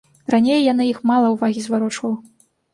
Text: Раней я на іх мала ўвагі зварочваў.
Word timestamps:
Раней 0.33 0.65
я 0.67 0.73
на 0.79 0.87
іх 0.91 1.03
мала 1.11 1.31
ўвагі 1.35 1.61
зварочваў. 1.69 2.19